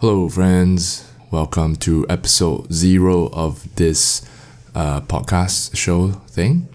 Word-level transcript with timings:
Hello, 0.00 0.30
friends. 0.30 1.06
Welcome 1.30 1.76
to 1.76 2.06
episode 2.08 2.72
zero 2.72 3.28
of 3.34 3.74
this 3.76 4.26
uh, 4.74 5.02
podcast 5.02 5.76
show 5.76 6.12
thing. 6.26 6.70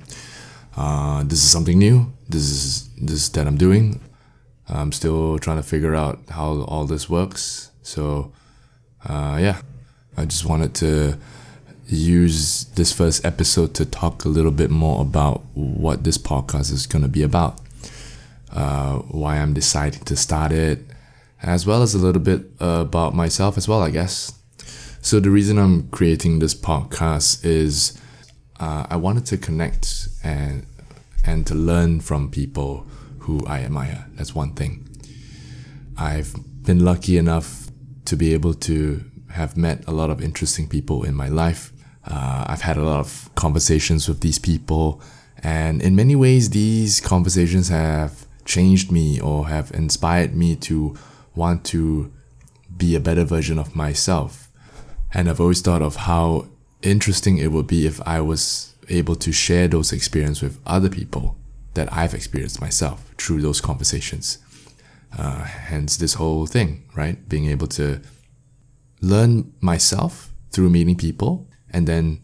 Uh, 0.78 1.24
this 1.24 1.44
is 1.44 1.50
something 1.50 1.80
new. 1.80 2.14
This 2.30 2.44
is 2.44 2.90
this 2.90 3.28
that 3.30 3.48
I'm 3.48 3.58
doing. 3.58 4.00
I'm 4.70 4.92
still 4.92 5.40
trying 5.40 5.58
to 5.58 5.64
figure 5.64 5.96
out 5.96 6.20
how 6.30 6.62
all 6.68 6.86
this 6.86 7.10
works. 7.10 7.72
So, 7.82 8.32
uh, 9.04 9.40
yeah, 9.42 9.60
I 10.16 10.26
just 10.26 10.46
wanted 10.46 10.76
to 10.76 11.18
use 11.88 12.66
this 12.76 12.92
first 12.92 13.26
episode 13.26 13.74
to 13.74 13.86
talk 13.88 14.26
a 14.26 14.30
little 14.30 14.52
bit 14.52 14.70
more 14.70 15.02
about 15.02 15.42
what 15.56 16.04
this 16.04 16.20
podcast 16.20 16.72
is 16.72 16.86
going 16.86 17.02
to 17.02 17.10
be 17.10 17.24
about, 17.24 17.60
uh, 18.52 18.98
why 18.98 19.38
I'm 19.38 19.56
deciding 19.56 20.04
to 20.04 20.16
start 20.16 20.52
it, 20.52 20.78
as 21.46 21.68
well 21.68 21.84
as 21.84 21.94
a 21.94 22.00
little 22.00 22.22
bit 22.22 22.44
about 22.60 23.14
myself 23.14 23.56
as 23.56 23.68
well, 23.68 23.82
I 23.82 23.92
guess. 23.92 24.34
So, 25.02 25.20
the 25.20 25.30
reason 25.30 25.60
I'm 25.60 25.88
creating 25.90 26.40
this 26.40 26.56
podcast 26.56 27.46
is 27.46 28.02
uh, 28.60 28.88
I 28.90 28.96
wanted 28.96 29.28
to 29.28 29.38
connect 29.38 30.08
and 30.24 30.66
and 31.24 31.46
to 31.48 31.54
learn 31.56 32.02
from 32.02 32.30
people 32.32 32.88
who 33.20 33.46
I 33.46 33.60
admire. 33.62 34.08
That's 34.16 34.34
one 34.34 34.54
thing. 34.54 34.88
I've 35.98 36.34
been 36.64 36.84
lucky 36.84 37.18
enough 37.18 37.70
to 38.06 38.16
be 38.16 38.34
able 38.34 38.54
to 38.54 39.04
have 39.32 39.56
met 39.56 39.88
a 39.88 39.92
lot 39.92 40.10
of 40.10 40.22
interesting 40.22 40.68
people 40.68 41.04
in 41.04 41.14
my 41.14 41.28
life. 41.28 41.72
Uh, 42.08 42.46
I've 42.48 42.62
had 42.62 42.78
a 42.78 42.84
lot 42.84 43.00
of 43.00 43.30
conversations 43.36 44.08
with 44.08 44.22
these 44.22 44.40
people, 44.40 45.02
and 45.44 45.82
in 45.82 45.96
many 45.96 46.16
ways, 46.16 46.50
these 46.50 47.00
conversations 47.00 47.70
have 47.70 48.26
changed 48.46 48.92
me 48.92 49.20
or 49.20 49.48
have 49.48 49.72
inspired 49.72 50.36
me 50.36 50.56
to 50.56 50.96
want 51.36 51.64
to 51.66 52.12
be 52.76 52.96
a 52.96 53.00
better 53.00 53.24
version 53.24 53.60
of 53.60 53.76
myself. 53.76 54.50
And 55.14 55.30
I've 55.30 55.40
always 55.40 55.62
thought 55.62 55.82
of 55.82 55.96
how 55.96 56.48
interesting 56.82 57.38
it 57.38 57.52
would 57.52 57.68
be 57.68 57.86
if 57.86 58.02
I 58.06 58.22
was 58.22 58.76
able 58.90 59.16
to 59.16 59.32
share 59.32 59.68
those 59.68 59.92
experiences 59.92 60.44
with 60.44 60.60
other 60.66 60.90
people 60.90 61.38
that 61.74 61.92
I've 61.92 62.14
experienced 62.14 62.62
myself 62.62 63.14
through 63.18 63.42
those 63.42 63.62
conversations. 63.62 64.40
Uh, 65.18 65.44
hence, 65.44 65.98
this 65.98 66.16
whole 66.16 66.46
thing, 66.46 66.84
right? 66.96 67.28
Being 67.30 67.48
able 67.48 67.68
to 67.68 68.02
learn 69.02 69.54
myself 69.62 70.34
through 70.52 70.70
meeting 70.70 70.96
people 70.96 71.48
and 71.70 71.88
then 71.88 72.22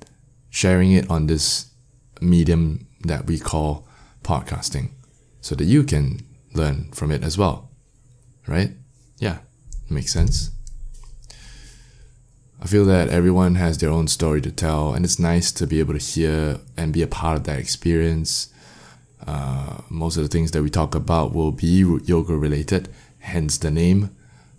sharing 0.50 0.92
it 0.92 1.10
on 1.10 1.28
this 1.28 1.72
medium 2.20 2.88
that 3.04 3.26
we 3.26 3.40
call 3.40 3.88
podcasting 4.24 4.92
so 5.42 5.56
that 5.56 5.66
you 5.66 5.84
can 5.84 6.20
learn 6.54 6.92
from 6.92 7.12
it 7.12 7.24
as 7.24 7.38
well, 7.38 7.70
right? 8.48 8.72
Yeah, 9.22 9.38
makes 9.88 10.12
sense. 10.12 10.50
I 12.60 12.66
feel 12.66 12.86
that 12.86 13.10
everyone 13.10 13.56
has 13.56 13.78
their 13.78 13.92
own 13.92 14.08
story 14.08 14.42
to 14.42 14.52
tell, 14.52 14.94
and 14.94 15.06
it's 15.06 15.20
nice 15.20 15.52
to 15.54 15.68
be 15.68 15.80
able 15.80 15.94
to 15.94 16.00
hear 16.00 16.60
and 16.76 16.92
be 16.92 17.04
a 17.04 17.08
part 17.08 17.38
of 17.38 17.44
that 17.44 17.60
experience. 17.60 18.52
Uh, 19.26 19.82
most 19.90 20.18
of 20.18 20.24
the 20.24 20.30
things 20.30 20.52
that 20.52 20.64
we 20.64 20.72
talk 20.72 20.96
about 20.96 21.36
will 21.36 21.52
be 21.52 21.68
yoga 22.04 22.36
related, 22.36 22.90
hence 23.20 23.60
the 23.60 23.70
name, 23.70 24.10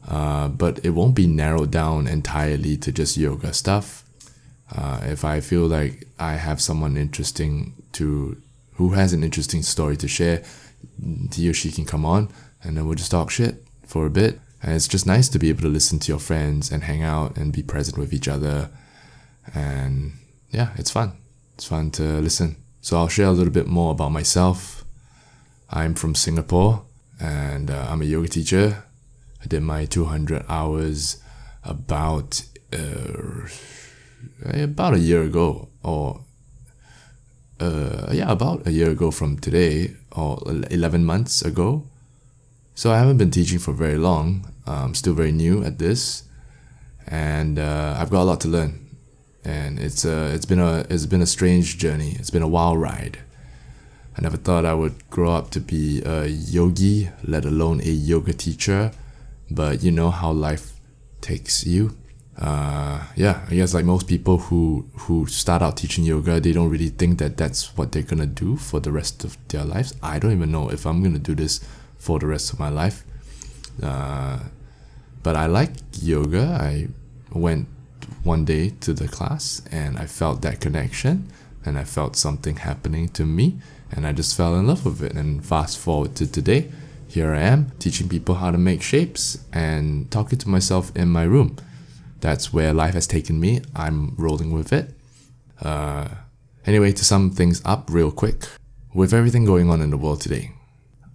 uh, 0.06 0.46
but 0.46 0.78
it 0.84 0.90
won't 0.90 1.16
be 1.16 1.26
narrowed 1.26 1.72
down 1.72 2.06
entirely 2.06 2.76
to 2.76 2.92
just 2.92 3.16
yoga 3.16 3.52
stuff. 3.52 4.04
Uh, 4.70 5.00
if 5.02 5.24
I 5.24 5.40
feel 5.40 5.66
like 5.66 6.06
I 6.20 6.34
have 6.34 6.62
someone 6.62 6.96
interesting 6.96 7.74
to 7.94 8.40
who 8.74 8.90
has 8.90 9.12
an 9.12 9.24
interesting 9.24 9.62
story 9.62 9.96
to 9.96 10.06
share, 10.06 10.44
he 11.32 11.48
or 11.48 11.52
she 11.52 11.72
can 11.72 11.84
come 11.84 12.06
on, 12.06 12.28
and 12.62 12.76
then 12.76 12.86
we'll 12.86 12.94
just 12.94 13.10
talk 13.10 13.30
shit 13.30 13.64
for 13.86 14.06
a 14.06 14.10
bit 14.10 14.40
and 14.62 14.74
it's 14.74 14.86
just 14.86 15.06
nice 15.06 15.28
to 15.30 15.38
be 15.38 15.48
able 15.48 15.62
to 15.62 15.68
listen 15.68 15.98
to 15.98 16.12
your 16.12 16.20
friends 16.20 16.70
and 16.70 16.84
hang 16.84 17.02
out 17.02 17.36
and 17.36 17.52
be 17.52 17.62
present 17.62 17.98
with 17.98 18.12
each 18.12 18.28
other. 18.28 18.70
And 19.54 20.12
yeah, 20.50 20.70
it's 20.76 20.90
fun. 20.90 21.14
It's 21.54 21.64
fun 21.64 21.90
to 21.92 22.02
listen. 22.20 22.56
So 22.80 22.96
I'll 22.96 23.08
share 23.08 23.26
a 23.26 23.32
little 23.32 23.52
bit 23.52 23.66
more 23.66 23.90
about 23.90 24.12
myself. 24.12 24.84
I'm 25.68 25.94
from 25.94 26.14
Singapore 26.14 26.84
and 27.20 27.70
uh, 27.70 27.86
I'm 27.88 28.02
a 28.02 28.04
yoga 28.04 28.28
teacher. 28.28 28.84
I 29.42 29.46
did 29.46 29.62
my 29.62 29.84
200 29.84 30.44
hours 30.48 31.20
about 31.64 32.44
uh, 32.72 33.48
about 34.44 34.94
a 34.94 34.98
year 34.98 35.22
ago 35.22 35.68
or 35.82 36.20
uh, 37.58 38.10
yeah, 38.12 38.30
about 38.30 38.66
a 38.66 38.72
year 38.72 38.90
ago 38.90 39.10
from 39.10 39.38
today 39.38 39.94
or 40.12 40.40
11 40.46 41.04
months 41.04 41.42
ago. 41.42 41.88
So 42.74 42.90
I 42.90 42.98
haven't 42.98 43.18
been 43.18 43.30
teaching 43.30 43.58
for 43.58 43.72
very 43.72 43.96
long. 43.96 44.50
I'm 44.66 44.94
still 44.94 45.14
very 45.14 45.32
new 45.32 45.62
at 45.62 45.78
this, 45.78 46.24
and 47.06 47.58
uh, 47.58 47.96
I've 47.98 48.10
got 48.10 48.22
a 48.22 48.24
lot 48.24 48.40
to 48.42 48.48
learn. 48.48 48.78
And 49.44 49.78
it's 49.78 50.04
uh, 50.04 50.30
it's 50.34 50.46
been 50.46 50.60
a 50.60 50.86
it's 50.88 51.06
been 51.06 51.20
a 51.20 51.26
strange 51.26 51.76
journey. 51.76 52.16
It's 52.18 52.30
been 52.30 52.42
a 52.42 52.48
wild 52.48 52.80
ride. 52.80 53.18
I 54.16 54.22
never 54.22 54.36
thought 54.36 54.64
I 54.64 54.74
would 54.74 55.10
grow 55.10 55.32
up 55.32 55.50
to 55.50 55.60
be 55.60 56.02
a 56.04 56.26
yogi, 56.26 57.10
let 57.24 57.44
alone 57.44 57.80
a 57.80 57.90
yoga 57.90 58.32
teacher. 58.32 58.92
But 59.50 59.82
you 59.82 59.90
know 59.90 60.10
how 60.10 60.32
life 60.32 60.72
takes 61.20 61.66
you. 61.66 61.96
Uh, 62.38 63.02
yeah, 63.16 63.44
I 63.50 63.54
guess 63.54 63.74
like 63.74 63.84
most 63.84 64.06
people 64.06 64.38
who 64.38 64.86
who 64.96 65.26
start 65.26 65.60
out 65.60 65.76
teaching 65.76 66.04
yoga, 66.04 66.40
they 66.40 66.52
don't 66.52 66.70
really 66.70 66.88
think 66.88 67.18
that 67.18 67.36
that's 67.36 67.76
what 67.76 67.92
they're 67.92 68.02
gonna 68.02 68.26
do 68.26 68.56
for 68.56 68.80
the 68.80 68.92
rest 68.92 69.24
of 69.24 69.36
their 69.48 69.64
lives. 69.64 69.94
I 70.02 70.18
don't 70.18 70.32
even 70.32 70.50
know 70.50 70.70
if 70.70 70.86
I'm 70.86 71.02
gonna 71.02 71.18
do 71.18 71.34
this 71.34 71.60
for 72.02 72.18
the 72.18 72.26
rest 72.26 72.52
of 72.52 72.58
my 72.58 72.68
life. 72.68 73.04
Uh, 73.80 74.40
but 75.22 75.36
I 75.36 75.46
like 75.46 75.70
yoga. 76.00 76.58
I 76.60 76.88
went 77.32 77.68
one 78.24 78.44
day 78.44 78.70
to 78.80 78.92
the 78.92 79.06
class 79.06 79.62
and 79.70 79.96
I 79.96 80.06
felt 80.06 80.42
that 80.42 80.60
connection 80.60 81.28
and 81.64 81.78
I 81.78 81.84
felt 81.84 82.16
something 82.16 82.56
happening 82.56 83.08
to 83.10 83.24
me 83.24 83.60
and 83.92 84.04
I 84.04 84.12
just 84.12 84.36
fell 84.36 84.56
in 84.56 84.66
love 84.66 84.84
with 84.84 85.00
it. 85.00 85.12
And 85.12 85.46
fast 85.46 85.78
forward 85.78 86.16
to 86.16 86.26
today, 86.26 86.72
here 87.06 87.32
I 87.34 87.42
am 87.42 87.70
teaching 87.78 88.08
people 88.08 88.34
how 88.34 88.50
to 88.50 88.58
make 88.58 88.82
shapes 88.82 89.38
and 89.52 90.10
talking 90.10 90.38
to 90.40 90.48
myself 90.48 90.90
in 90.96 91.08
my 91.08 91.22
room. 91.22 91.56
That's 92.20 92.52
where 92.52 92.72
life 92.72 92.94
has 92.94 93.06
taken 93.06 93.38
me. 93.38 93.60
I'm 93.76 94.16
rolling 94.16 94.50
with 94.50 94.72
it. 94.72 94.90
Uh, 95.60 96.08
anyway, 96.66 96.90
to 96.92 97.04
sum 97.04 97.30
things 97.30 97.62
up 97.64 97.88
real 97.90 98.10
quick, 98.10 98.48
with 98.92 99.14
everything 99.14 99.44
going 99.44 99.70
on 99.70 99.80
in 99.80 99.90
the 99.90 99.96
world 99.96 100.20
today, 100.20 100.52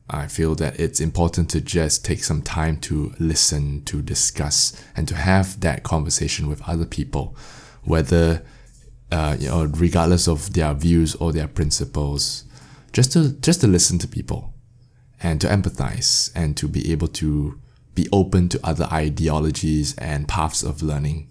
I 0.09 0.27
feel 0.27 0.55
that 0.55 0.79
it's 0.79 1.01
important 1.01 1.49
to 1.49 1.61
just 1.61 2.05
take 2.05 2.23
some 2.23 2.41
time 2.41 2.77
to 2.81 3.13
listen, 3.19 3.83
to 3.85 4.01
discuss, 4.01 4.81
and 4.95 5.07
to 5.09 5.15
have 5.15 5.59
that 5.59 5.83
conversation 5.83 6.47
with 6.47 6.67
other 6.67 6.85
people, 6.85 7.35
whether 7.83 8.43
uh, 9.11 9.37
you 9.39 9.47
know, 9.47 9.65
regardless 9.65 10.27
of 10.27 10.53
their 10.53 10.73
views 10.73 11.15
or 11.15 11.31
their 11.31 11.47
principles, 11.47 12.43
just 12.93 13.11
to 13.13 13.33
just 13.33 13.61
to 13.61 13.67
listen 13.67 13.97
to 13.99 14.07
people, 14.07 14.53
and 15.21 15.41
to 15.41 15.47
empathize, 15.47 16.31
and 16.35 16.55
to 16.57 16.67
be 16.67 16.91
able 16.91 17.07
to 17.07 17.59
be 17.95 18.07
open 18.11 18.47
to 18.49 18.59
other 18.63 18.87
ideologies 18.91 19.95
and 19.97 20.27
paths 20.27 20.63
of 20.63 20.81
learning. 20.81 21.27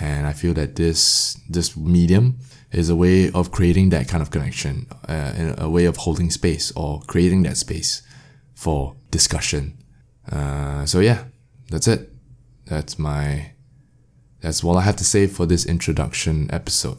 And 0.00 0.26
I 0.26 0.32
feel 0.32 0.54
that 0.54 0.76
this 0.76 1.38
this 1.48 1.76
medium 1.76 2.38
is 2.72 2.88
a 2.88 2.96
way 2.96 3.30
of 3.32 3.50
creating 3.50 3.90
that 3.90 4.08
kind 4.08 4.22
of 4.22 4.30
connection, 4.30 4.86
uh, 5.08 5.54
a 5.58 5.68
way 5.68 5.84
of 5.84 5.98
holding 5.98 6.30
space 6.30 6.72
or 6.74 7.02
creating 7.06 7.42
that 7.42 7.56
space 7.56 8.02
for 8.54 8.96
discussion. 9.10 9.76
Uh, 10.30 10.86
so 10.86 11.00
yeah, 11.00 11.24
that's 11.70 11.86
it. 11.86 12.10
That's 12.64 12.98
my, 12.98 13.52
that's 14.40 14.64
all 14.64 14.78
I 14.78 14.82
have 14.82 14.96
to 14.96 15.04
say 15.04 15.26
for 15.26 15.44
this 15.44 15.66
introduction 15.66 16.48
episode. 16.50 16.98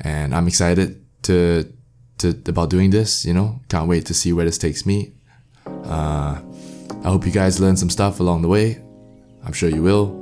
And 0.00 0.34
I'm 0.34 0.48
excited 0.48 1.04
to, 1.22 1.72
to 2.18 2.30
about 2.46 2.70
doing 2.70 2.90
this. 2.90 3.24
You 3.24 3.34
know, 3.34 3.60
can't 3.68 3.88
wait 3.88 4.06
to 4.06 4.14
see 4.14 4.32
where 4.32 4.44
this 4.44 4.58
takes 4.58 4.84
me. 4.84 5.12
Uh, 5.66 6.40
I 7.04 7.08
hope 7.08 7.24
you 7.24 7.32
guys 7.32 7.60
learned 7.60 7.78
some 7.78 7.90
stuff 7.90 8.18
along 8.18 8.42
the 8.42 8.48
way. 8.48 8.82
I'm 9.44 9.52
sure 9.52 9.68
you 9.68 9.82
will. 9.82 10.20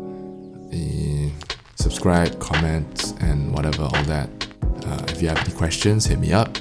Uh, 2.01 2.25
subscribe, 2.25 2.41
comment, 2.41 3.13
and 3.21 3.53
whatever, 3.53 3.83
all 3.83 4.05
that. 4.05 4.29
Uh, 4.87 5.05
if 5.09 5.21
you 5.21 5.29
have 5.29 5.39
any 5.39 5.55
questions, 5.55 6.07
hit 6.07 6.19
me 6.19 6.33
up. 6.33 6.57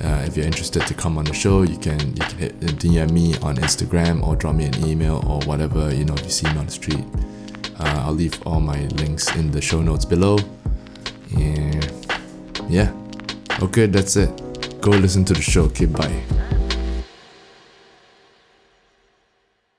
Uh, 0.00 0.22
if 0.24 0.36
you're 0.36 0.46
interested 0.46 0.86
to 0.86 0.94
come 0.94 1.18
on 1.18 1.24
the 1.24 1.34
show, 1.34 1.62
you 1.62 1.76
can 1.78 1.98
you 1.98 2.22
can 2.22 2.38
hit 2.38 2.60
DM 2.60 3.10
me 3.10 3.34
on 3.38 3.56
Instagram 3.56 4.22
or 4.24 4.36
drop 4.36 4.54
me 4.54 4.66
an 4.66 4.86
email 4.86 5.20
or 5.26 5.40
whatever. 5.48 5.92
You 5.92 6.04
know, 6.04 6.14
if 6.14 6.22
you 6.24 6.30
see 6.30 6.46
me 6.52 6.58
on 6.58 6.66
the 6.66 6.72
street, 6.72 7.04
uh, 7.80 8.04
I'll 8.06 8.14
leave 8.14 8.40
all 8.46 8.60
my 8.60 8.86
links 9.02 9.34
in 9.34 9.50
the 9.50 9.60
show 9.60 9.82
notes 9.82 10.04
below. 10.04 10.38
And 11.36 12.06
yeah, 12.68 12.92
okay, 13.60 13.86
that's 13.86 14.14
it. 14.14 14.30
Go 14.80 14.90
listen 14.90 15.24
to 15.24 15.34
the 15.34 15.42
show. 15.42 15.64
Okay, 15.64 15.86
bye. 15.86 16.31